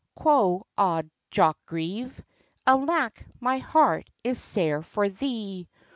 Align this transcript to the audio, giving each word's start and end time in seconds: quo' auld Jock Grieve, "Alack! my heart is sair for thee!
quo' 0.15 0.65
auld 0.79 1.11
Jock 1.29 1.59
Grieve, 1.67 2.23
"Alack! 2.65 3.23
my 3.39 3.59
heart 3.59 4.09
is 4.23 4.39
sair 4.41 4.81
for 4.81 5.09
thee! 5.09 5.69